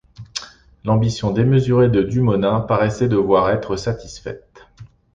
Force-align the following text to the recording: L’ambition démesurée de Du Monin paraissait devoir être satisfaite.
L’ambition 0.83 1.29
démesurée 1.29 1.87
de 1.89 2.01
Du 2.01 2.21
Monin 2.21 2.61
paraissait 2.61 3.07
devoir 3.07 3.51
être 3.51 3.75
satisfaite. 3.75 4.65